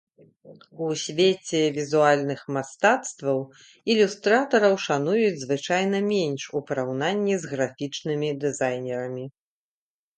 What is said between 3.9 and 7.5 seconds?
ілюстратараў шануюць звычайна менш у параўнанні